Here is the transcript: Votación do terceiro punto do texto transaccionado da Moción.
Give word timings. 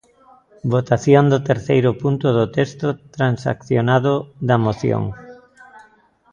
Votación 0.73 1.25
do 1.31 1.39
terceiro 1.49 1.89
punto 2.01 2.27
do 2.37 2.45
texto 2.57 2.87
transaccionado 3.15 4.13
da 4.47 4.57
Moción. 4.65 5.03